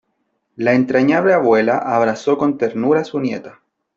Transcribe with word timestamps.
La 0.55 0.73
entrañable 0.73 1.31
abuela 1.31 1.77
abrazó 1.77 2.35
con 2.35 2.57
ternura 2.57 3.01
a 3.01 3.05
su 3.05 3.19
nieta. 3.19 3.61